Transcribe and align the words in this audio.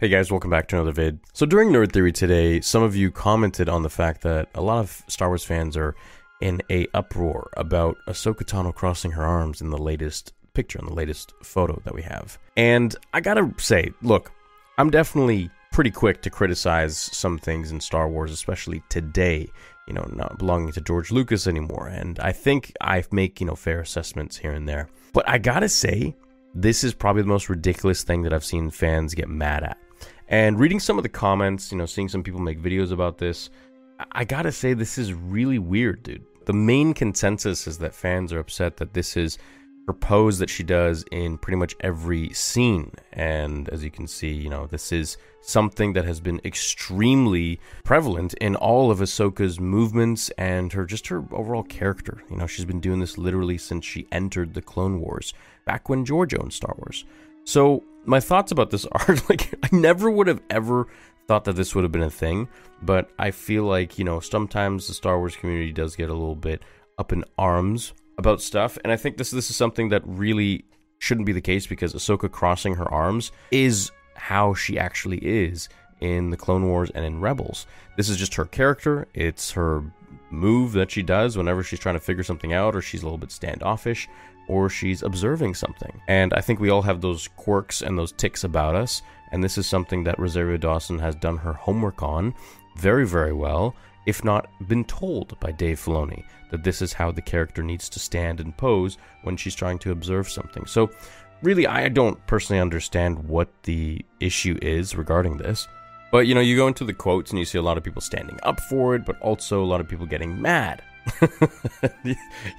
Hey 0.00 0.08
guys, 0.08 0.30
welcome 0.30 0.48
back 0.48 0.66
to 0.68 0.76
another 0.76 0.92
vid. 0.92 1.20
So 1.34 1.44
during 1.44 1.68
Nerd 1.68 1.92
Theory 1.92 2.10
today, 2.10 2.62
some 2.62 2.82
of 2.82 2.96
you 2.96 3.10
commented 3.10 3.68
on 3.68 3.82
the 3.82 3.90
fact 3.90 4.22
that 4.22 4.48
a 4.54 4.62
lot 4.62 4.78
of 4.78 5.02
Star 5.08 5.28
Wars 5.28 5.44
fans 5.44 5.76
are 5.76 5.94
in 6.40 6.62
a 6.70 6.86
uproar 6.94 7.50
about 7.58 7.98
Ahsoka 8.08 8.42
Tano 8.42 8.74
crossing 8.74 9.10
her 9.10 9.22
arms 9.22 9.60
in 9.60 9.68
the 9.68 9.76
latest 9.76 10.32
picture, 10.54 10.78
in 10.78 10.86
the 10.86 10.94
latest 10.94 11.34
photo 11.42 11.82
that 11.84 11.92
we 11.94 12.00
have. 12.00 12.38
And 12.56 12.96
I 13.12 13.20
gotta 13.20 13.52
say, 13.58 13.90
look, 14.00 14.32
I'm 14.78 14.88
definitely 14.88 15.50
pretty 15.70 15.90
quick 15.90 16.22
to 16.22 16.30
criticize 16.30 16.96
some 16.96 17.36
things 17.36 17.70
in 17.70 17.78
Star 17.78 18.08
Wars, 18.08 18.32
especially 18.32 18.82
today, 18.88 19.50
you 19.86 19.92
know, 19.92 20.08
not 20.14 20.38
belonging 20.38 20.72
to 20.72 20.80
George 20.80 21.10
Lucas 21.10 21.46
anymore. 21.46 21.88
And 21.88 22.18
I 22.20 22.32
think 22.32 22.72
I 22.80 23.04
make, 23.12 23.38
you 23.38 23.46
know, 23.46 23.54
fair 23.54 23.80
assessments 23.80 24.38
here 24.38 24.52
and 24.52 24.66
there. 24.66 24.88
But 25.12 25.28
I 25.28 25.36
gotta 25.36 25.68
say, 25.68 26.16
this 26.54 26.84
is 26.84 26.94
probably 26.94 27.20
the 27.20 27.28
most 27.28 27.50
ridiculous 27.50 28.02
thing 28.02 28.22
that 28.22 28.32
I've 28.32 28.46
seen 28.46 28.70
fans 28.70 29.12
get 29.14 29.28
mad 29.28 29.62
at. 29.62 29.76
And 30.30 30.60
reading 30.60 30.78
some 30.78 30.96
of 30.96 31.02
the 31.02 31.08
comments, 31.08 31.72
you 31.72 31.78
know, 31.78 31.86
seeing 31.86 32.08
some 32.08 32.22
people 32.22 32.40
make 32.40 32.62
videos 32.62 32.92
about 32.92 33.18
this, 33.18 33.50
I 34.12 34.24
gotta 34.24 34.52
say, 34.52 34.72
this 34.72 34.96
is 34.96 35.12
really 35.12 35.58
weird, 35.58 36.04
dude. 36.04 36.24
The 36.46 36.52
main 36.52 36.94
consensus 36.94 37.66
is 37.66 37.78
that 37.78 37.94
fans 37.94 38.32
are 38.32 38.38
upset 38.38 38.76
that 38.76 38.94
this 38.94 39.16
is 39.16 39.38
her 39.88 39.92
pose 39.92 40.38
that 40.38 40.48
she 40.48 40.62
does 40.62 41.04
in 41.10 41.36
pretty 41.36 41.56
much 41.56 41.74
every 41.80 42.32
scene. 42.32 42.92
And 43.12 43.68
as 43.70 43.82
you 43.82 43.90
can 43.90 44.06
see, 44.06 44.32
you 44.32 44.48
know, 44.48 44.66
this 44.66 44.92
is 44.92 45.16
something 45.40 45.94
that 45.94 46.04
has 46.04 46.20
been 46.20 46.40
extremely 46.44 47.58
prevalent 47.82 48.34
in 48.34 48.54
all 48.54 48.92
of 48.92 49.00
Ahsoka's 49.00 49.58
movements 49.58 50.30
and 50.38 50.72
her 50.72 50.84
just 50.84 51.08
her 51.08 51.24
overall 51.32 51.64
character. 51.64 52.22
You 52.30 52.36
know, 52.36 52.46
she's 52.46 52.64
been 52.64 52.80
doing 52.80 53.00
this 53.00 53.18
literally 53.18 53.58
since 53.58 53.84
she 53.84 54.06
entered 54.12 54.54
the 54.54 54.62
Clone 54.62 55.00
Wars, 55.00 55.34
back 55.64 55.88
when 55.88 56.04
George 56.04 56.34
owned 56.34 56.52
Star 56.52 56.74
Wars. 56.78 57.04
So 57.44 57.82
my 58.04 58.20
thoughts 58.20 58.52
about 58.52 58.70
this 58.70 58.86
are 58.92 59.16
like 59.28 59.54
I 59.62 59.68
never 59.74 60.10
would 60.10 60.26
have 60.26 60.42
ever 60.50 60.86
thought 61.26 61.44
that 61.44 61.56
this 61.56 61.74
would 61.74 61.84
have 61.84 61.92
been 61.92 62.02
a 62.02 62.10
thing, 62.10 62.48
but 62.82 63.10
I 63.18 63.30
feel 63.30 63.64
like, 63.64 63.98
you 63.98 64.04
know, 64.04 64.18
sometimes 64.18 64.88
the 64.88 64.94
Star 64.94 65.18
Wars 65.18 65.36
community 65.36 65.72
does 65.72 65.94
get 65.94 66.10
a 66.10 66.14
little 66.14 66.34
bit 66.34 66.62
up 66.98 67.12
in 67.12 67.24
arms 67.38 67.92
about 68.18 68.42
stuff, 68.42 68.76
and 68.82 68.92
I 68.92 68.96
think 68.96 69.16
this 69.16 69.30
this 69.30 69.48
is 69.48 69.56
something 69.56 69.90
that 69.90 70.02
really 70.04 70.64
shouldn't 70.98 71.26
be 71.26 71.32
the 71.32 71.40
case 71.40 71.66
because 71.66 71.94
Ahsoka 71.94 72.30
crossing 72.30 72.74
her 72.74 72.92
arms 72.92 73.32
is 73.50 73.90
how 74.16 74.54
she 74.54 74.78
actually 74.78 75.18
is 75.18 75.68
in 76.00 76.30
the 76.30 76.36
Clone 76.36 76.66
Wars 76.66 76.90
and 76.94 77.04
in 77.04 77.20
Rebels. 77.20 77.66
This 77.96 78.08
is 78.08 78.16
just 78.16 78.34
her 78.34 78.44
character. 78.44 79.08
It's 79.14 79.52
her 79.52 79.82
move 80.30 80.72
that 80.72 80.90
she 80.90 81.02
does 81.02 81.36
whenever 81.36 81.62
she's 81.62 81.78
trying 81.78 81.94
to 81.94 82.00
figure 82.00 82.22
something 82.22 82.52
out 82.52 82.74
or 82.74 82.82
she's 82.82 83.02
a 83.02 83.04
little 83.04 83.18
bit 83.18 83.32
standoffish 83.32 84.08
or 84.50 84.68
she's 84.68 85.02
observing 85.02 85.54
something. 85.54 86.00
And 86.08 86.34
I 86.34 86.40
think 86.40 86.58
we 86.58 86.70
all 86.70 86.82
have 86.82 87.00
those 87.00 87.28
quirks 87.36 87.82
and 87.82 87.96
those 87.96 88.12
ticks 88.12 88.44
about 88.44 88.74
us. 88.74 89.02
And 89.32 89.42
this 89.42 89.56
is 89.56 89.66
something 89.66 90.02
that 90.04 90.18
Rosario 90.18 90.56
Dawson 90.56 90.98
has 90.98 91.14
done 91.14 91.36
her 91.36 91.52
homework 91.52 92.02
on 92.02 92.34
very, 92.76 93.06
very 93.06 93.32
well, 93.32 93.76
if 94.06 94.24
not 94.24 94.48
been 94.66 94.84
told 94.84 95.38
by 95.38 95.52
Dave 95.52 95.78
Filoni 95.78 96.24
that 96.50 96.64
this 96.64 96.82
is 96.82 96.92
how 96.92 97.12
the 97.12 97.22
character 97.22 97.62
needs 97.62 97.88
to 97.90 98.00
stand 98.00 98.40
and 98.40 98.56
pose 98.56 98.98
when 99.22 99.36
she's 99.36 99.54
trying 99.54 99.78
to 99.78 99.92
observe 99.92 100.28
something. 100.28 100.66
So, 100.66 100.90
really, 101.42 101.66
I 101.66 101.88
don't 101.88 102.18
personally 102.26 102.60
understand 102.60 103.18
what 103.28 103.48
the 103.62 104.04
issue 104.18 104.58
is 104.60 104.96
regarding 104.96 105.36
this. 105.36 105.68
But 106.10 106.26
you 106.26 106.34
know, 106.34 106.40
you 106.40 106.56
go 106.56 106.66
into 106.66 106.84
the 106.84 106.92
quotes 106.92 107.30
and 107.30 107.38
you 107.38 107.44
see 107.44 107.58
a 107.58 107.62
lot 107.62 107.78
of 107.78 107.84
people 107.84 108.02
standing 108.02 108.38
up 108.42 108.58
for 108.60 108.96
it, 108.96 109.06
but 109.06 109.20
also 109.20 109.62
a 109.62 109.70
lot 109.70 109.80
of 109.80 109.88
people 109.88 110.06
getting 110.06 110.40
mad. 110.42 110.82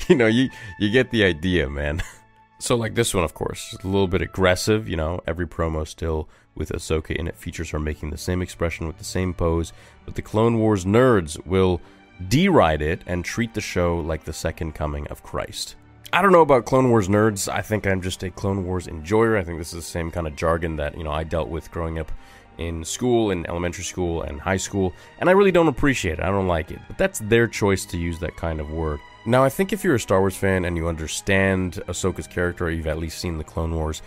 you 0.07 0.15
know, 0.15 0.27
you 0.27 0.49
you 0.79 0.89
get 0.89 1.11
the 1.11 1.23
idea, 1.23 1.69
man. 1.69 2.01
So 2.61 2.75
like 2.75 2.93
this 2.93 3.15
one, 3.15 3.23
of 3.23 3.33
course, 3.33 3.75
a 3.83 3.87
little 3.87 4.07
bit 4.07 4.21
aggressive. 4.21 4.87
You 4.87 4.95
know, 4.95 5.19
every 5.25 5.47
promo 5.47 5.87
still 5.87 6.29
with 6.53 6.69
Ahsoka 6.69 7.15
in 7.15 7.27
it 7.27 7.35
features 7.35 7.71
her 7.71 7.79
making 7.79 8.11
the 8.11 8.19
same 8.19 8.39
expression 8.39 8.85
with 8.85 8.99
the 8.99 9.03
same 9.03 9.33
pose, 9.33 9.73
but 10.05 10.13
the 10.13 10.21
Clone 10.21 10.59
Wars 10.59 10.85
nerds 10.85 11.43
will 11.43 11.81
deride 12.27 12.83
it 12.83 13.01
and 13.07 13.25
treat 13.25 13.55
the 13.55 13.61
show 13.61 13.97
like 13.97 14.25
the 14.25 14.31
second 14.31 14.75
coming 14.75 15.07
of 15.07 15.23
Christ. 15.23 15.75
I 16.13 16.21
don't 16.21 16.31
know 16.31 16.41
about 16.41 16.65
Clone 16.65 16.91
Wars 16.91 17.07
nerds. 17.07 17.51
I 17.51 17.63
think 17.63 17.87
I'm 17.87 17.99
just 17.99 18.21
a 18.21 18.29
Clone 18.29 18.63
Wars 18.63 18.87
enjoyer. 18.87 19.37
I 19.37 19.43
think 19.43 19.57
this 19.57 19.69
is 19.69 19.83
the 19.83 19.91
same 19.91 20.11
kind 20.11 20.27
of 20.27 20.35
jargon 20.35 20.75
that 20.75 20.95
you 20.95 21.03
know 21.03 21.11
I 21.11 21.23
dealt 21.23 21.49
with 21.49 21.71
growing 21.71 21.97
up 21.97 22.11
in 22.57 22.83
school, 22.83 23.31
in 23.31 23.45
elementary 23.47 23.83
school, 23.83 24.21
and 24.23 24.39
high 24.39 24.57
school, 24.57 24.93
and 25.19 25.29
I 25.29 25.33
really 25.33 25.51
don't 25.51 25.67
appreciate 25.67 26.19
it. 26.19 26.23
I 26.23 26.29
don't 26.29 26.47
like 26.47 26.71
it. 26.71 26.79
But 26.87 26.97
that's 26.97 27.19
their 27.19 27.47
choice 27.47 27.85
to 27.85 27.97
use 27.97 28.19
that 28.19 28.35
kind 28.35 28.59
of 28.59 28.71
word. 28.71 28.99
Now, 29.25 29.43
I 29.43 29.49
think 29.49 29.71
if 29.71 29.83
you're 29.83 29.95
a 29.95 29.99
Star 29.99 30.19
Wars 30.19 30.35
fan 30.35 30.65
and 30.65 30.75
you 30.75 30.87
understand 30.87 31.81
Ahsoka's 31.87 32.27
character, 32.27 32.65
or 32.65 32.71
you've 32.71 32.87
at 32.87 32.97
least 32.97 33.19
seen 33.19 33.37
the 33.37 33.43
Clone 33.43 33.73
Wars, 33.75 34.01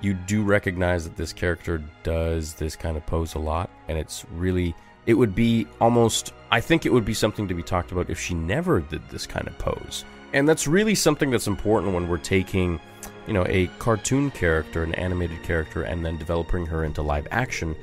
you 0.00 0.14
do 0.14 0.42
recognize 0.42 1.04
that 1.04 1.16
this 1.16 1.32
character 1.32 1.82
does 2.02 2.54
this 2.54 2.76
kind 2.76 2.96
of 2.96 3.04
pose 3.06 3.34
a 3.34 3.38
lot, 3.38 3.70
and 3.88 3.98
it's 3.98 4.24
really. 4.32 4.74
It 5.06 5.14
would 5.14 5.34
be 5.34 5.66
almost. 5.80 6.34
I 6.50 6.60
think 6.60 6.84
it 6.84 6.92
would 6.92 7.06
be 7.06 7.14
something 7.14 7.48
to 7.48 7.54
be 7.54 7.62
talked 7.62 7.92
about 7.92 8.10
if 8.10 8.20
she 8.20 8.34
never 8.34 8.80
did 8.80 9.08
this 9.08 9.26
kind 9.26 9.48
of 9.48 9.56
pose. 9.58 10.04
And 10.34 10.46
that's 10.46 10.66
really 10.66 10.94
something 10.94 11.30
that's 11.30 11.46
important 11.46 11.94
when 11.94 12.08
we're 12.08 12.18
taking 12.18 12.78
you 13.28 13.34
know, 13.34 13.46
a 13.46 13.66
cartoon 13.78 14.30
character, 14.30 14.82
an 14.82 14.94
animated 14.94 15.42
character, 15.42 15.82
and 15.82 16.04
then 16.04 16.16
developing 16.16 16.66
her 16.66 16.84
into 16.84 17.02
live 17.02 17.28
action, 17.30 17.76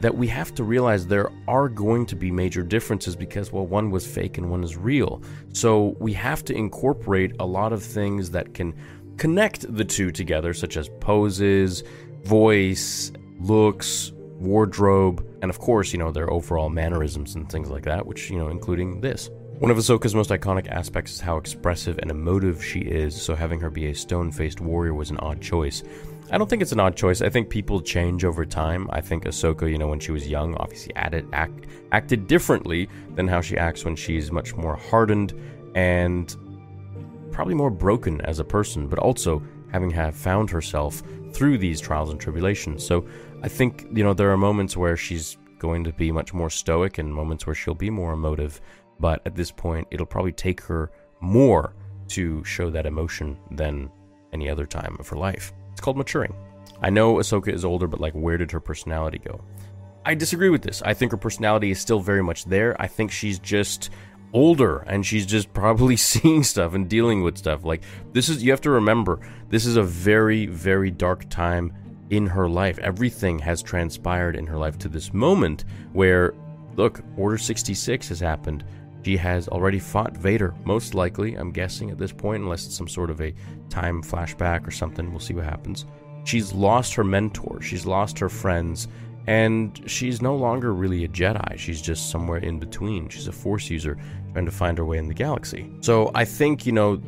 that 0.00 0.16
we 0.16 0.26
have 0.28 0.54
to 0.54 0.64
realize 0.64 1.06
there 1.06 1.30
are 1.46 1.68
going 1.68 2.06
to 2.06 2.16
be 2.16 2.30
major 2.30 2.62
differences 2.62 3.14
because, 3.14 3.52
well, 3.52 3.66
one 3.66 3.90
was 3.90 4.06
fake 4.06 4.38
and 4.38 4.50
one 4.50 4.64
is 4.64 4.76
real. 4.76 5.20
So 5.52 5.96
we 6.00 6.12
have 6.14 6.44
to 6.46 6.54
incorporate 6.54 7.36
a 7.40 7.46
lot 7.46 7.72
of 7.72 7.82
things 7.82 8.30
that 8.30 8.54
can 8.54 8.74
connect 9.16 9.74
the 9.76 9.84
two 9.84 10.10
together, 10.10 10.54
such 10.54 10.76
as 10.76 10.88
poses, 11.00 11.84
voice, 12.22 13.12
looks, 13.40 14.12
wardrobe, 14.38 15.26
and 15.42 15.50
of 15.50 15.58
course, 15.58 15.92
you 15.92 15.98
know, 15.98 16.10
their 16.10 16.30
overall 16.30 16.68
mannerisms 16.68 17.34
and 17.34 17.50
things 17.50 17.70
like 17.70 17.84
that, 17.84 18.06
which, 18.06 18.30
you 18.30 18.38
know, 18.38 18.48
including 18.48 19.00
this. 19.00 19.30
One 19.62 19.70
of 19.70 19.76
Ahsoka's 19.76 20.12
most 20.12 20.30
iconic 20.30 20.66
aspects 20.66 21.12
is 21.12 21.20
how 21.20 21.36
expressive 21.36 21.96
and 21.98 22.10
emotive 22.10 22.64
she 22.64 22.80
is, 22.80 23.14
so 23.14 23.36
having 23.36 23.60
her 23.60 23.70
be 23.70 23.86
a 23.86 23.94
stone 23.94 24.32
faced 24.32 24.60
warrior 24.60 24.92
was 24.92 25.10
an 25.10 25.18
odd 25.18 25.40
choice. 25.40 25.84
I 26.32 26.38
don't 26.38 26.50
think 26.50 26.62
it's 26.62 26.72
an 26.72 26.80
odd 26.80 26.96
choice. 26.96 27.22
I 27.22 27.28
think 27.28 27.48
people 27.48 27.80
change 27.80 28.24
over 28.24 28.44
time. 28.44 28.88
I 28.90 29.00
think 29.00 29.22
Ahsoka, 29.24 29.70
you 29.70 29.78
know, 29.78 29.86
when 29.86 30.00
she 30.00 30.10
was 30.10 30.26
young, 30.26 30.56
obviously 30.56 30.92
added, 30.96 31.28
act, 31.32 31.66
acted 31.92 32.26
differently 32.26 32.88
than 33.14 33.28
how 33.28 33.40
she 33.40 33.56
acts 33.56 33.84
when 33.84 33.94
she's 33.94 34.32
much 34.32 34.56
more 34.56 34.74
hardened 34.74 35.32
and 35.76 36.36
probably 37.30 37.54
more 37.54 37.70
broken 37.70 38.20
as 38.22 38.40
a 38.40 38.44
person, 38.44 38.88
but 38.88 38.98
also 38.98 39.40
having 39.70 39.92
have 39.92 40.16
found 40.16 40.50
herself 40.50 41.04
through 41.32 41.56
these 41.56 41.80
trials 41.80 42.10
and 42.10 42.20
tribulations. 42.20 42.84
So 42.84 43.06
I 43.44 43.48
think, 43.48 43.86
you 43.92 44.02
know, 44.02 44.12
there 44.12 44.32
are 44.32 44.36
moments 44.36 44.76
where 44.76 44.96
she's 44.96 45.38
going 45.60 45.84
to 45.84 45.92
be 45.92 46.10
much 46.10 46.34
more 46.34 46.50
stoic 46.50 46.98
and 46.98 47.14
moments 47.14 47.46
where 47.46 47.54
she'll 47.54 47.72
be 47.72 47.88
more 47.88 48.14
emotive, 48.14 48.60
but 49.00 49.22
at 49.26 49.34
this 49.34 49.50
point 49.50 49.86
it'll 49.90 50.06
probably 50.06 50.32
take 50.32 50.60
her 50.62 50.90
more 51.20 51.74
to 52.08 52.42
show 52.44 52.70
that 52.70 52.86
emotion 52.86 53.38
than 53.50 53.90
any 54.32 54.48
other 54.48 54.66
time 54.66 54.96
of 54.98 55.08
her 55.08 55.16
life. 55.16 55.52
It's 55.72 55.80
called 55.80 55.96
maturing. 55.96 56.34
I 56.82 56.90
know 56.90 57.16
Ahsoka 57.16 57.48
is 57.48 57.64
older, 57.64 57.86
but 57.86 58.00
like 58.00 58.12
where 58.12 58.36
did 58.36 58.50
her 58.50 58.60
personality 58.60 59.18
go? 59.18 59.40
I 60.04 60.14
disagree 60.14 60.50
with 60.50 60.62
this. 60.62 60.82
I 60.82 60.94
think 60.94 61.12
her 61.12 61.18
personality 61.18 61.70
is 61.70 61.80
still 61.80 62.00
very 62.00 62.22
much 62.22 62.44
there. 62.44 62.80
I 62.80 62.88
think 62.88 63.12
she's 63.12 63.38
just 63.38 63.90
older 64.32 64.78
and 64.78 65.04
she's 65.04 65.26
just 65.26 65.52
probably 65.52 65.96
seeing 66.10 66.42
stuff 66.42 66.74
and 66.74 66.88
dealing 66.88 67.22
with 67.22 67.38
stuff. 67.38 67.64
Like 67.64 67.82
this 68.12 68.28
is 68.28 68.42
you 68.42 68.50
have 68.50 68.60
to 68.62 68.70
remember, 68.70 69.20
this 69.48 69.64
is 69.64 69.76
a 69.76 69.82
very 69.82 70.46
very 70.46 70.90
dark 70.90 71.28
time 71.28 71.72
in 72.10 72.26
her 72.26 72.48
life. 72.48 72.78
Everything 72.78 73.38
has 73.38 73.62
transpired 73.62 74.36
in 74.36 74.46
her 74.46 74.58
life 74.58 74.78
to 74.78 74.88
this 74.88 75.14
moment 75.14 75.64
where 75.92 76.34
look, 76.76 77.00
Order 77.16 77.38
66 77.38 78.08
has 78.08 78.20
happened. 78.20 78.64
She 79.04 79.16
has 79.16 79.48
already 79.48 79.78
fought 79.78 80.16
Vader, 80.16 80.54
most 80.64 80.94
likely, 80.94 81.34
I'm 81.34 81.50
guessing 81.50 81.90
at 81.90 81.98
this 81.98 82.12
point, 82.12 82.42
unless 82.42 82.66
it's 82.66 82.76
some 82.76 82.88
sort 82.88 83.10
of 83.10 83.20
a 83.20 83.34
time 83.68 84.02
flashback 84.02 84.66
or 84.66 84.70
something. 84.70 85.10
We'll 85.10 85.20
see 85.20 85.34
what 85.34 85.44
happens. 85.44 85.86
She's 86.24 86.52
lost 86.52 86.94
her 86.94 87.04
mentor, 87.04 87.60
she's 87.60 87.84
lost 87.84 88.18
her 88.20 88.28
friends, 88.28 88.86
and 89.26 89.82
she's 89.90 90.22
no 90.22 90.36
longer 90.36 90.72
really 90.72 91.04
a 91.04 91.08
Jedi. 91.08 91.58
She's 91.58 91.82
just 91.82 92.10
somewhere 92.10 92.38
in 92.38 92.58
between. 92.58 93.08
She's 93.08 93.28
a 93.28 93.32
Force 93.32 93.70
user 93.70 93.96
trying 94.32 94.44
to 94.44 94.50
find 94.50 94.78
her 94.78 94.84
way 94.84 94.98
in 94.98 95.08
the 95.08 95.14
galaxy. 95.14 95.70
So 95.80 96.10
I 96.14 96.24
think, 96.24 96.64
you 96.66 96.72
know, 96.72 97.00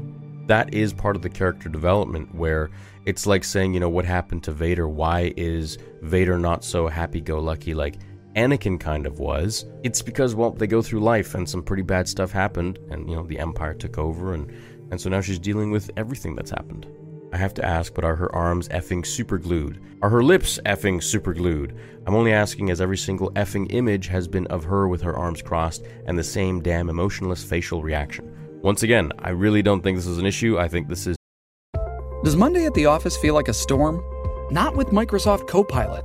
that 0.47 0.75
is 0.75 0.93
part 0.93 1.17
of 1.17 1.23
the 1.23 1.29
character 1.29 1.69
development 1.69 2.35
where 2.35 2.71
it's 3.07 3.27
like 3.27 3.45
saying, 3.45 3.75
you 3.75 3.81
know, 3.81 3.89
what 3.89 4.05
happened 4.05 4.43
to 4.45 4.53
Vader? 4.53 4.89
Why 4.89 5.33
is 5.37 5.79
Vader 6.03 6.39
not 6.39 6.65
so 6.65 6.87
happy 6.87 7.21
go 7.21 7.39
lucky 7.41 7.75
like 7.75 7.97
Anakin 8.37 8.81
kind 8.81 9.07
of 9.07 9.19
was? 9.19 9.65
It's 9.83 10.03
because, 10.03 10.35
well, 10.35 10.51
they 10.51 10.67
go 10.67 10.83
through 10.83 11.01
life 11.01 11.35
and 11.35 11.49
some 11.49 11.63
pretty 11.63 11.83
bad 11.83 12.09
stuff 12.09 12.33
happened, 12.33 12.79
and, 12.91 13.09
you 13.09 13.15
know, 13.15 13.25
the 13.25 13.39
Empire 13.39 13.75
took 13.75 13.99
over, 13.99 14.35
and, 14.35 14.53
and 14.91 15.01
so 15.01 15.09
now 15.09 15.21
she's 15.21 15.39
dealing 15.39 15.71
with 15.71 15.91
everything 15.97 16.35
that's 16.35 16.51
happened. 16.51 16.87
I 17.33 17.37
have 17.37 17.55
to 17.55 17.65
ask, 17.65 17.93
but 17.95 18.05
are 18.05 18.15
her 18.15 18.33
arms 18.33 18.69
effing 18.69 19.05
super 19.05 19.39
glued? 19.39 19.81
Are 20.03 20.09
her 20.09 20.23
lips 20.23 20.61
effing 20.67 21.03
super 21.03 21.35
glued? 21.35 21.77
I'm 22.07 22.15
only 22.15 22.33
asking 22.33 22.71
as 22.71 22.81
every 22.81 22.97
single 22.97 23.33
effing 23.33 23.73
image 23.73 24.07
has 24.07 24.29
been 24.29 24.47
of 24.49 24.63
her 24.63 24.87
with 24.87 25.03
her 25.03 25.17
arms 25.17 25.43
crossed 25.43 25.85
and 26.07 26.17
the 26.17 26.23
same 26.23 26.61
damn 26.61 26.89
emotionless 26.89 27.43
facial 27.43 27.83
reaction. 27.83 28.31
Once 28.63 28.85
again, 28.85 29.11
I 29.19 29.31
really 29.31 29.63
don't 29.63 29.83
think 29.83 29.97
this 29.97 30.07
is 30.07 30.19
an 30.19 30.27
issue. 30.27 30.59
I 30.59 30.69
think 30.69 30.87
this 30.87 31.09
is. 31.09 31.17
Does 32.23 32.37
Monday 32.37 32.67
at 32.67 32.75
the 32.75 32.87
office 32.87 33.17
feel 33.17 33.35
like 33.35 33.49
a 33.49 33.53
storm? 33.53 34.03
Not 34.53 34.77
with 34.77 34.89
Microsoft 34.89 35.49
Copilot. 35.49 36.05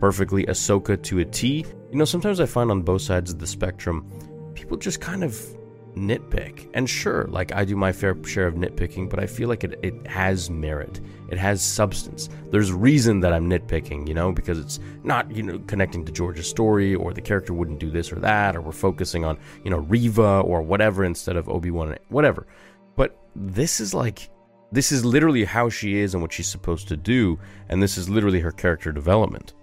perfectly 0.00 0.46
Ahsoka 0.46 1.00
to 1.02 1.20
a 1.20 1.24
T. 1.24 1.64
You 1.90 1.98
know, 1.98 2.04
sometimes 2.04 2.40
I 2.40 2.46
find 2.46 2.70
on 2.70 2.82
both 2.82 3.02
sides 3.02 3.30
of 3.30 3.38
the 3.38 3.46
spectrum, 3.46 4.06
people 4.54 4.76
just 4.76 5.00
kind 5.00 5.24
of 5.24 5.34
nitpick. 5.94 6.68
And 6.74 6.88
sure, 6.88 7.26
like 7.28 7.52
I 7.52 7.64
do 7.64 7.76
my 7.76 7.92
fair 7.92 8.16
share 8.24 8.46
of 8.46 8.54
nitpicking, 8.54 9.10
but 9.10 9.18
I 9.18 9.26
feel 9.26 9.48
like 9.48 9.64
it, 9.64 9.78
it 9.82 10.06
has 10.06 10.50
merit. 10.50 11.00
It 11.28 11.38
has 11.38 11.62
substance. 11.62 12.28
There's 12.50 12.72
reason 12.72 13.20
that 13.20 13.32
I'm 13.32 13.50
nitpicking, 13.50 14.08
you 14.08 14.14
know, 14.14 14.32
because 14.32 14.58
it's 14.58 14.80
not, 15.02 15.30
you 15.34 15.42
know, 15.42 15.58
connecting 15.66 16.04
to 16.04 16.12
George's 16.12 16.48
story 16.48 16.94
or 16.94 17.12
the 17.12 17.20
character 17.20 17.52
wouldn't 17.52 17.80
do 17.80 17.90
this 17.90 18.12
or 18.12 18.16
that, 18.16 18.56
or 18.56 18.60
we're 18.60 18.72
focusing 18.72 19.24
on, 19.24 19.38
you 19.64 19.70
know, 19.70 19.78
Reva 19.78 20.40
or 20.40 20.62
whatever 20.62 21.04
instead 21.04 21.36
of 21.36 21.48
Obi-Wan, 21.48 21.96
whatever. 22.08 22.46
But 22.96 23.18
this 23.34 23.80
is 23.80 23.94
like 23.94 24.30
this 24.70 24.92
is 24.92 25.04
literally 25.04 25.44
how 25.44 25.70
she 25.70 25.98
is 25.98 26.12
and 26.12 26.22
what 26.22 26.32
she's 26.32 26.48
supposed 26.48 26.88
to 26.88 26.96
do, 26.96 27.38
and 27.68 27.82
this 27.82 27.96
is 27.96 28.08
literally 28.08 28.40
her 28.40 28.52
character 28.52 28.92
development. 28.92 29.54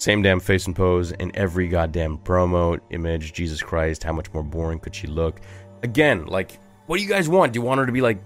Same 0.00 0.22
damn 0.22 0.40
face 0.40 0.66
and 0.66 0.74
pose 0.74 1.12
in 1.12 1.30
every 1.36 1.68
goddamn 1.68 2.16
promo 2.16 2.80
image. 2.88 3.34
Jesus 3.34 3.62
Christ, 3.62 4.02
how 4.02 4.14
much 4.14 4.32
more 4.32 4.42
boring 4.42 4.78
could 4.78 4.94
she 4.94 5.06
look? 5.06 5.42
Again, 5.82 6.24
like, 6.24 6.58
what 6.86 6.96
do 6.96 7.02
you 7.02 7.08
guys 7.08 7.28
want? 7.28 7.52
Do 7.52 7.58
you 7.58 7.62
want 7.62 7.80
her 7.80 7.86
to 7.86 7.92
be 7.92 8.00
like? 8.00 8.18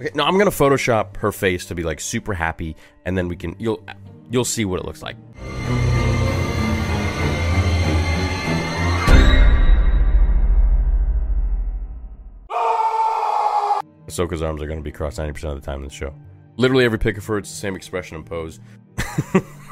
Okay, 0.00 0.12
no, 0.14 0.22
I'm 0.22 0.38
gonna 0.38 0.52
Photoshop 0.52 1.16
her 1.16 1.32
face 1.32 1.66
to 1.66 1.74
be 1.74 1.82
like 1.82 1.98
super 1.98 2.32
happy, 2.32 2.76
and 3.04 3.18
then 3.18 3.26
we 3.26 3.34
can 3.34 3.56
you'll 3.58 3.84
you'll 4.30 4.44
see 4.44 4.64
what 4.64 4.78
it 4.78 4.86
looks 4.86 5.02
like. 5.02 5.16
Ahsoka's 14.06 14.42
arms 14.42 14.62
are 14.62 14.68
to 14.68 14.80
be 14.80 14.92
crossed 14.92 15.18
90% 15.18 15.44
of 15.44 15.60
the 15.60 15.66
time 15.66 15.80
in 15.80 15.88
the 15.88 15.92
show. 15.92 16.14
Literally 16.56 16.84
every 16.84 17.00
pic 17.00 17.18
of 17.18 17.26
her, 17.26 17.38
it's 17.38 17.50
the 17.50 17.56
same 17.56 17.74
expression 17.74 18.16
and 18.16 18.24
pose. 18.24 18.60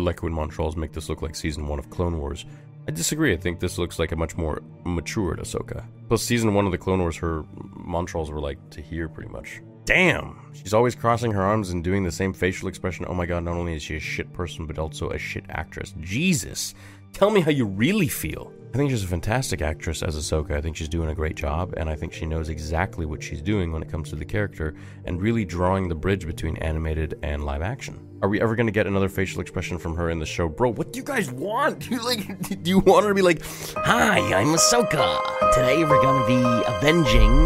her 0.00 0.26
and 0.26 0.36
Montrals 0.36 0.76
make 0.76 0.92
this 0.92 1.08
look 1.08 1.22
like 1.22 1.34
season 1.34 1.66
one 1.66 1.78
of 1.78 1.90
Clone 1.90 2.18
Wars. 2.18 2.44
I 2.86 2.90
disagree. 2.90 3.32
I 3.32 3.36
think 3.36 3.60
this 3.60 3.78
looks 3.78 3.98
like 3.98 4.12
a 4.12 4.16
much 4.16 4.36
more 4.36 4.62
matured 4.84 5.38
Ahsoka. 5.38 5.84
Plus, 6.08 6.22
season 6.22 6.52
one 6.52 6.66
of 6.66 6.72
the 6.72 6.78
Clone 6.78 7.00
Wars, 7.00 7.16
her 7.16 7.44
Montrals 7.78 8.30
were 8.30 8.40
like 8.40 8.58
to 8.70 8.82
here 8.82 9.08
pretty 9.08 9.30
much. 9.30 9.62
Damn! 9.84 10.40
She's 10.54 10.74
always 10.74 10.94
crossing 10.94 11.32
her 11.32 11.42
arms 11.42 11.70
and 11.70 11.84
doing 11.84 12.04
the 12.04 12.12
same 12.12 12.32
facial 12.32 12.68
expression. 12.68 13.04
Oh 13.08 13.14
my 13.14 13.26
god, 13.26 13.44
not 13.44 13.56
only 13.56 13.74
is 13.74 13.82
she 13.82 13.96
a 13.96 14.00
shit 14.00 14.32
person, 14.32 14.66
but 14.66 14.78
also 14.78 15.10
a 15.10 15.18
shit 15.18 15.44
actress. 15.48 15.94
Jesus! 16.00 16.74
Tell 17.12 17.30
me 17.30 17.40
how 17.40 17.50
you 17.50 17.66
really 17.66 18.08
feel. 18.08 18.52
I 18.74 18.76
think 18.76 18.90
she's 18.90 19.04
a 19.04 19.06
fantastic 19.06 19.62
actress 19.62 20.02
as 20.02 20.16
Ahsoka. 20.16 20.56
I 20.56 20.60
think 20.60 20.74
she's 20.74 20.88
doing 20.88 21.10
a 21.10 21.14
great 21.14 21.36
job, 21.36 21.74
and 21.76 21.88
I 21.88 21.94
think 21.94 22.12
she 22.12 22.26
knows 22.26 22.48
exactly 22.48 23.06
what 23.06 23.22
she's 23.22 23.40
doing 23.40 23.70
when 23.70 23.82
it 23.82 23.88
comes 23.88 24.10
to 24.10 24.16
the 24.16 24.24
character 24.24 24.74
and 25.04 25.22
really 25.22 25.44
drawing 25.44 25.88
the 25.88 25.94
bridge 25.94 26.26
between 26.26 26.56
animated 26.56 27.16
and 27.22 27.44
live 27.44 27.62
action. 27.62 28.13
Are 28.24 28.28
we 28.28 28.40
ever 28.40 28.56
to 28.64 28.72
get 28.72 28.86
another 28.86 29.10
facial 29.10 29.42
expression 29.42 29.76
from 29.76 29.96
her 29.96 30.08
in 30.08 30.18
the 30.18 30.24
show, 30.24 30.48
bro? 30.48 30.70
What 30.70 30.94
do 30.94 30.98
you 30.98 31.04
guys 31.04 31.30
want? 31.30 31.80
Do 31.90 31.94
you 31.94 32.02
like? 32.02 32.38
Do 32.62 32.70
you 32.70 32.78
want 32.78 33.04
her 33.04 33.10
to 33.10 33.14
be 33.14 33.20
like, 33.20 33.44
"Hi, 33.76 34.16
I'm 34.32 34.46
Ahsoka. 34.46 35.52
Today 35.52 35.84
we're 35.84 36.00
to 36.00 36.26
be 36.26 36.42
avenging 36.66 37.36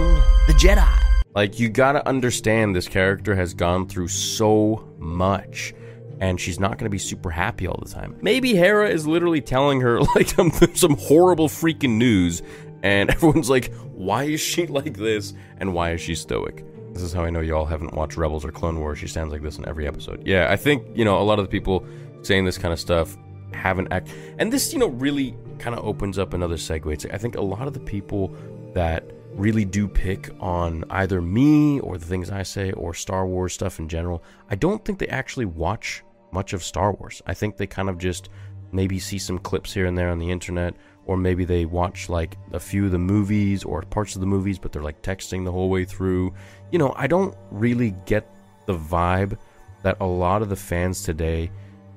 the 0.46 0.52
Jedi." 0.52 0.88
Like, 1.34 1.58
you 1.58 1.68
gotta 1.68 2.06
understand 2.06 2.76
this 2.76 2.86
character 2.86 3.34
has 3.34 3.54
gone 3.54 3.88
through 3.88 4.06
so 4.06 4.88
much 4.98 5.74
and 6.20 6.40
she's 6.40 6.60
not 6.60 6.78
going 6.78 6.84
to 6.84 6.90
be 6.90 6.98
super 6.98 7.30
happy 7.30 7.66
all 7.66 7.80
the 7.84 7.92
time. 7.92 8.16
Maybe 8.22 8.54
Hera 8.54 8.88
is 8.88 9.04
literally 9.04 9.40
telling 9.40 9.80
her 9.80 10.00
like 10.14 10.28
some, 10.28 10.52
some 10.74 10.96
horrible 10.96 11.48
freaking 11.48 11.96
news, 11.96 12.40
and 12.84 13.10
everyone's 13.10 13.50
like, 13.50 13.74
why 13.94 14.24
is 14.24 14.40
she 14.40 14.68
like 14.68 14.96
this, 14.96 15.34
and 15.56 15.74
why 15.74 15.90
is 15.90 16.00
she 16.00 16.14
stoic? 16.14 16.64
This 16.98 17.06
is 17.06 17.12
how 17.12 17.22
I 17.22 17.30
know 17.30 17.38
y'all 17.38 17.64
haven't 17.64 17.94
watched 17.94 18.16
Rebels 18.16 18.44
or 18.44 18.50
Clone 18.50 18.80
Wars. 18.80 18.98
She 18.98 19.06
sounds 19.06 19.30
like 19.30 19.40
this 19.40 19.56
in 19.56 19.68
every 19.68 19.86
episode. 19.86 20.26
Yeah, 20.26 20.50
I 20.50 20.56
think, 20.56 20.84
you 20.96 21.04
know, 21.04 21.16
a 21.16 21.22
lot 21.22 21.38
of 21.38 21.44
the 21.44 21.48
people 21.48 21.86
saying 22.22 22.44
this 22.44 22.58
kind 22.58 22.72
of 22.72 22.80
stuff 22.80 23.16
haven't 23.52 23.92
act 23.92 24.10
and 24.38 24.52
this, 24.52 24.72
you 24.72 24.80
know, 24.80 24.88
really 24.88 25.36
kind 25.60 25.76
of 25.76 25.84
opens 25.84 26.18
up 26.18 26.34
another 26.34 26.56
segue. 26.56 27.14
I 27.14 27.16
think 27.16 27.36
a 27.36 27.40
lot 27.40 27.68
of 27.68 27.72
the 27.72 27.78
people 27.78 28.34
that 28.74 29.08
really 29.30 29.64
do 29.64 29.86
pick 29.86 30.30
on 30.40 30.82
either 30.90 31.22
me 31.22 31.78
or 31.78 31.98
the 31.98 32.04
things 32.04 32.32
I 32.32 32.42
say 32.42 32.72
or 32.72 32.94
Star 32.94 33.28
Wars 33.28 33.52
stuff 33.52 33.78
in 33.78 33.88
general, 33.88 34.24
I 34.50 34.56
don't 34.56 34.84
think 34.84 34.98
they 34.98 35.06
actually 35.06 35.46
watch 35.46 36.02
much 36.32 36.52
of 36.52 36.64
Star 36.64 36.94
Wars. 36.94 37.22
I 37.28 37.34
think 37.34 37.58
they 37.58 37.68
kind 37.68 37.88
of 37.88 37.98
just 37.98 38.28
maybe 38.72 38.98
see 38.98 39.18
some 39.18 39.38
clips 39.38 39.72
here 39.72 39.86
and 39.86 39.96
there 39.96 40.10
on 40.10 40.18
the 40.18 40.32
internet, 40.32 40.74
or 41.08 41.16
maybe 41.16 41.44
they 41.44 41.64
watch 41.64 42.08
like 42.08 42.36
a 42.52 42.60
few 42.60 42.84
of 42.84 42.92
the 42.92 42.98
movies 42.98 43.64
or 43.64 43.80
parts 43.82 44.14
of 44.14 44.20
the 44.20 44.26
movies, 44.26 44.58
but 44.58 44.72
they're 44.72 44.82
like 44.82 45.02
texting 45.02 45.44
the 45.44 45.50
whole 45.50 45.70
way 45.70 45.84
through. 45.84 46.32
You 46.70 46.78
know, 46.78 46.92
I 46.96 47.06
don't 47.06 47.34
really 47.50 47.94
get 48.04 48.30
the 48.66 48.76
vibe 48.76 49.36
that 49.82 49.96
a 50.00 50.06
lot 50.06 50.42
of 50.42 50.50
the 50.50 50.56
fans 50.56 51.02
today 51.02 51.50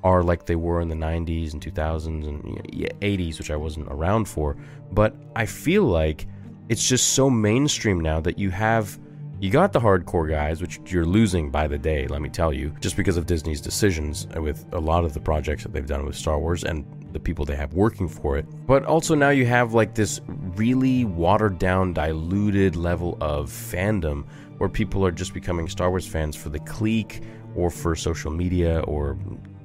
are 0.04 0.24
like 0.24 0.46
they 0.46 0.56
were 0.56 0.80
in 0.80 0.88
the 0.88 0.96
90s 0.96 1.52
and 1.52 1.62
2000s 1.62 2.08
and 2.08 2.46
you 2.74 2.86
know, 2.86 2.90
80s, 3.02 3.38
which 3.38 3.52
I 3.52 3.58
wasn't 3.58 3.88
around 3.90 4.30
for. 4.30 4.56
But 4.94 5.14
I 5.36 5.46
feel 5.46 5.84
like 5.84 6.26
it's 6.70 6.88
just 6.88 7.10
so 7.10 7.30
mainstream 7.30 8.00
now 8.00 8.22
that 8.22 8.40
you 8.40 8.50
have 8.50 8.98
you 9.42 9.50
got 9.50 9.74
the 9.74 9.80
hardcore 9.80 10.30
guys, 10.30 10.62
which 10.62 10.80
you're 10.86 11.04
losing 11.04 11.50
by 11.50 11.66
the 11.66 11.78
day, 11.78 12.06
let 12.06 12.22
me 12.22 12.30
tell 12.30 12.54
you, 12.54 12.72
just 12.80 12.96
because 12.96 13.18
of 13.18 13.26
Disney's 13.26 13.60
decisions 13.60 14.28
with 14.36 14.72
a 14.72 14.80
lot 14.80 15.04
of 15.04 15.16
the 15.16 15.20
projects 15.20 15.64
that 15.64 15.74
they've 15.74 15.88
done 15.88 16.06
with 16.06 16.16
Star 16.16 16.38
Wars 16.38 16.64
and 16.64 16.86
the 17.12 17.20
people 17.20 17.44
they 17.44 17.56
have 17.56 17.74
working 17.74 18.08
for 18.08 18.38
it. 18.38 18.46
But 18.68 18.86
also 18.86 19.16
now 19.16 19.30
you 19.30 19.48
have 19.48 19.74
like 19.74 19.96
this 19.96 20.22
really 20.28 21.06
watered 21.06 21.58
down, 21.58 21.92
diluted 21.92 22.76
level 22.76 23.18
of 23.20 23.50
fandom 23.50 24.26
where 24.60 24.70
people 24.70 25.04
are 25.04 25.12
just 25.12 25.34
becoming 25.34 25.68
Star 25.68 25.90
Wars 25.90 26.06
fans 26.06 26.36
for 26.36 26.50
the 26.50 26.60
clique 26.60 27.22
or 27.56 27.72
for 27.72 27.96
social 27.96 28.30
media 28.30 28.82
or 28.82 29.18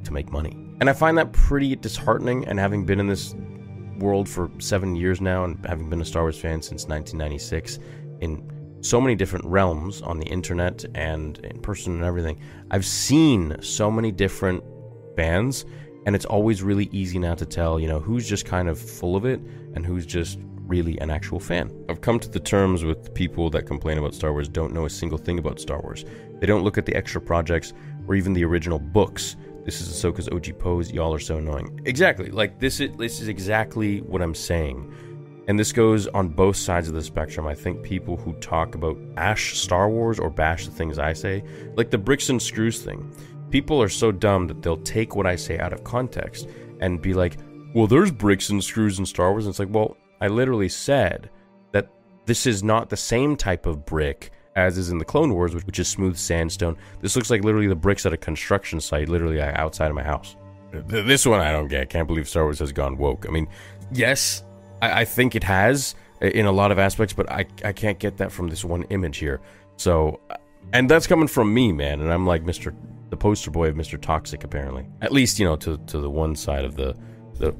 to 0.04 0.10
make 0.10 0.32
money. 0.32 0.56
And 0.80 0.88
I 0.88 0.94
find 0.94 1.18
that 1.18 1.32
pretty 1.32 1.76
disheartening. 1.76 2.46
And 2.48 2.58
having 2.58 2.86
been 2.86 2.98
in 2.98 3.08
this 3.08 3.34
world 3.98 4.26
for 4.26 4.50
seven 4.58 4.96
years 4.96 5.20
now 5.20 5.44
and 5.44 5.62
having 5.66 5.90
been 5.90 6.00
a 6.00 6.04
Star 6.06 6.22
Wars 6.22 6.38
fan 6.38 6.62
since 6.62 6.86
1996 6.86 7.78
in 8.22 8.55
so 8.86 9.00
many 9.00 9.14
different 9.14 9.44
realms 9.44 10.00
on 10.02 10.18
the 10.18 10.26
internet 10.26 10.84
and 10.94 11.38
in 11.38 11.60
person 11.60 11.94
and 11.94 12.04
everything. 12.04 12.38
I've 12.70 12.86
seen 12.86 13.56
so 13.60 13.90
many 13.90 14.12
different 14.12 14.62
bands, 15.16 15.64
and 16.06 16.14
it's 16.14 16.24
always 16.24 16.62
really 16.62 16.88
easy 16.92 17.18
now 17.18 17.34
to 17.34 17.44
tell, 17.46 17.80
you 17.80 17.88
know, 17.88 17.98
who's 17.98 18.28
just 18.28 18.44
kind 18.44 18.68
of 18.68 18.78
full 18.78 19.16
of 19.16 19.24
it 19.24 19.40
and 19.74 19.84
who's 19.84 20.06
just 20.06 20.38
really 20.66 20.98
an 20.98 21.10
actual 21.10 21.40
fan. 21.40 21.72
I've 21.88 22.00
come 22.00 22.18
to 22.20 22.28
the 22.28 22.40
terms 22.40 22.84
with 22.84 23.14
people 23.14 23.50
that 23.50 23.66
complain 23.66 23.98
about 23.98 24.14
Star 24.14 24.32
Wars 24.32 24.48
don't 24.48 24.72
know 24.72 24.84
a 24.84 24.90
single 24.90 25.18
thing 25.18 25.38
about 25.38 25.60
Star 25.60 25.80
Wars. 25.80 26.04
They 26.40 26.46
don't 26.46 26.62
look 26.62 26.78
at 26.78 26.86
the 26.86 26.94
extra 26.94 27.20
projects 27.20 27.72
or 28.06 28.14
even 28.14 28.32
the 28.32 28.44
original 28.44 28.78
books. 28.78 29.36
This 29.64 29.80
is 29.80 29.88
Ahsoka's 29.88 30.28
OG 30.28 30.58
pose. 30.58 30.92
Y'all 30.92 31.14
are 31.14 31.18
so 31.18 31.38
annoying. 31.38 31.80
Exactly. 31.86 32.30
Like 32.30 32.60
this 32.60 32.78
is 32.80 32.96
this 32.96 33.20
is 33.20 33.26
exactly 33.26 34.00
what 34.00 34.22
I'm 34.22 34.34
saying. 34.34 34.92
And 35.48 35.58
this 35.58 35.72
goes 35.72 36.08
on 36.08 36.28
both 36.28 36.56
sides 36.56 36.88
of 36.88 36.94
the 36.94 37.02
spectrum. 37.02 37.46
I 37.46 37.54
think 37.54 37.82
people 37.82 38.16
who 38.16 38.32
talk 38.34 38.74
about 38.74 38.98
ash 39.16 39.56
Star 39.56 39.88
Wars 39.88 40.18
or 40.18 40.28
bash 40.28 40.66
the 40.66 40.72
things 40.72 40.98
I 40.98 41.12
say, 41.12 41.44
like 41.76 41.90
the 41.90 41.98
bricks 41.98 42.28
and 42.28 42.42
screws 42.42 42.82
thing, 42.82 43.14
people 43.50 43.80
are 43.80 43.88
so 43.88 44.10
dumb 44.10 44.48
that 44.48 44.62
they'll 44.62 44.76
take 44.78 45.14
what 45.14 45.26
I 45.26 45.36
say 45.36 45.58
out 45.58 45.72
of 45.72 45.84
context 45.84 46.48
and 46.80 47.00
be 47.00 47.14
like, 47.14 47.36
well, 47.74 47.86
there's 47.86 48.10
bricks 48.10 48.50
and 48.50 48.62
screws 48.62 48.98
in 48.98 49.06
Star 49.06 49.30
Wars. 49.30 49.46
And 49.46 49.52
it's 49.52 49.58
like, 49.58 49.72
well, 49.72 49.96
I 50.20 50.28
literally 50.28 50.68
said 50.68 51.30
that 51.72 51.88
this 52.24 52.46
is 52.46 52.64
not 52.64 52.90
the 52.90 52.96
same 52.96 53.36
type 53.36 53.66
of 53.66 53.86
brick 53.86 54.32
as 54.56 54.78
is 54.78 54.90
in 54.90 54.98
the 54.98 55.04
Clone 55.04 55.34
Wars, 55.34 55.54
which 55.54 55.78
is 55.78 55.86
smooth 55.86 56.16
sandstone. 56.16 56.76
This 57.02 57.14
looks 57.14 57.30
like 57.30 57.44
literally 57.44 57.68
the 57.68 57.76
bricks 57.76 58.06
at 58.06 58.14
a 58.14 58.16
construction 58.16 58.80
site, 58.80 59.08
literally 59.08 59.40
uh, 59.40 59.52
outside 59.54 59.88
of 59.88 59.94
my 59.94 60.02
house. 60.02 60.34
This 60.72 61.26
one 61.26 61.40
I 61.40 61.52
don't 61.52 61.68
get. 61.68 61.82
I 61.82 61.84
can't 61.84 62.08
believe 62.08 62.28
Star 62.28 62.44
Wars 62.44 62.58
has 62.58 62.72
gone 62.72 62.96
woke. 62.96 63.26
I 63.28 63.30
mean, 63.30 63.46
yes, 63.92 64.42
I, 64.82 65.00
I 65.00 65.04
think 65.04 65.34
it 65.34 65.44
has 65.44 65.94
in 66.20 66.46
a 66.46 66.52
lot 66.52 66.72
of 66.72 66.78
aspects, 66.78 67.12
but 67.12 67.30
I, 67.30 67.46
I 67.64 67.72
can't 67.72 67.98
get 67.98 68.16
that 68.18 68.32
from 68.32 68.48
this 68.48 68.64
one 68.64 68.84
image 68.84 69.18
here. 69.18 69.40
So, 69.76 70.20
uh, 70.30 70.36
and 70.72 70.90
that's 70.90 71.06
coming 71.06 71.28
from 71.28 71.52
me, 71.52 71.72
man. 71.72 72.00
And 72.00 72.12
I'm 72.12 72.26
like 72.26 72.44
Mr. 72.44 72.74
the 73.10 73.16
poster 73.16 73.50
boy 73.50 73.68
of 73.68 73.76
Mr. 73.76 74.00
Toxic, 74.00 74.44
apparently. 74.44 74.86
At 75.00 75.12
least, 75.12 75.38
you 75.38 75.46
know, 75.46 75.56
to 75.56 75.76
to 75.78 76.00
the 76.00 76.10
one 76.10 76.34
side 76.34 76.64
of 76.64 76.76
the 76.76 76.96
the, 77.38 77.54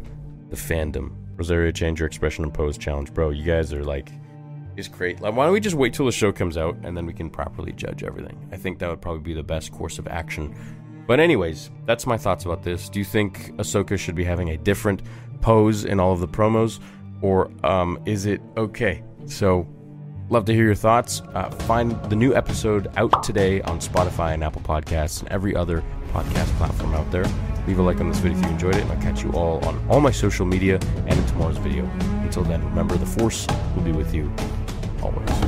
the 0.49 0.57
fandom. 0.57 1.13
Rosario, 1.37 1.71
change 1.71 2.01
your 2.01 2.07
expression 2.07 2.45
and 2.45 2.55
pose 2.55 2.79
challenge, 2.79 3.13
bro. 3.13 3.29
You 3.29 3.45
guys 3.45 3.71
are 3.75 3.85
like, 3.85 4.11
is 4.77 4.89
great. 4.89 5.21
Like, 5.21 5.35
why 5.35 5.45
don't 5.45 5.53
we 5.53 5.61
just 5.61 5.77
wait 5.77 5.93
till 5.93 6.07
the 6.07 6.13
show 6.13 6.33
comes 6.33 6.57
out 6.57 6.77
and 6.83 6.97
then 6.97 7.07
we 7.07 7.13
can 7.13 7.31
properly 7.31 7.73
judge 7.73 8.03
everything? 8.03 8.39
I 8.53 8.57
think 8.57 8.79
that 8.79 8.89
would 8.89 9.01
probably 9.01 9.23
be 9.23 9.35
the 9.35 9.43
best 9.43 9.73
course 9.73 9.99
of 9.99 10.07
action. 10.07 10.55
But 11.07 11.21
anyways, 11.21 11.71
that's 11.85 12.07
my 12.07 12.17
thoughts 12.17 12.45
about 12.45 12.63
this. 12.63 12.89
Do 12.89 12.99
you 12.99 13.05
think 13.05 13.55
Ahsoka 13.57 13.99
should 13.99 14.15
be 14.15 14.25
having 14.25 14.51
a 14.51 14.57
different 14.57 15.03
pose 15.41 15.85
in 15.85 16.01
all 16.01 16.13
of 16.13 16.21
the 16.21 16.29
promos? 16.29 16.81
Or 17.23 17.51
um, 17.65 17.99
is 18.07 18.27
it 18.27 18.41
okay? 18.57 19.03
So, 19.27 19.67
love 20.29 20.45
to 20.47 20.55
hear 20.55 20.65
your 20.65 20.75
thoughts. 20.75 21.23
Uh, 21.35 21.51
find 21.51 21.93
the 22.11 22.17
new 22.17 22.35
episode 22.35 22.91
out 22.97 23.23
today 23.23 23.61
on 23.63 23.79
Spotify 23.81 24.35
and 24.35 24.45
Apple 24.45 24.63
Podcasts 24.63 25.21
and 25.21 25.29
every 25.31 25.55
other 25.55 25.83
podcast 26.13 26.47
platform 26.57 26.95
out 26.95 27.11
there. 27.11 27.27
Leave 27.67 27.79
a 27.79 27.83
like 27.83 28.01
on 28.01 28.09
this 28.09 28.19
video 28.19 28.39
if 28.39 28.45
you 28.45 28.51
enjoyed 28.51 28.77
it, 28.77 28.83
and 28.83 28.93
I'll 28.93 29.03
catch 29.03 29.23
you 29.23 29.33
all 29.33 29.65
on 29.65 29.85
all 29.89 30.01
my 30.01 30.13
social 30.13 30.47
media 30.47 30.77
and 31.07 31.13
in 31.13 31.27
tomorrow's 31.27 31.59
video. 31.59 31.85
Until 32.23 32.45
then, 32.45 32.65
remember 32.65 32.97
the 32.97 33.07
Force 33.07 33.47
will 33.75 33.83
be 33.83 33.93
with 33.93 34.15
you 34.15 34.33
always. 35.03 35.46